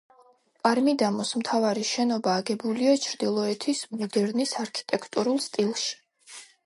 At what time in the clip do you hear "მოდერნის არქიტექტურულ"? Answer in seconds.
4.01-5.43